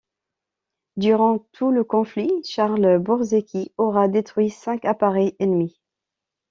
[0.97, 5.79] Durant tout le conflit, Charles Borzecki aura détruit cinq appareils ennemis.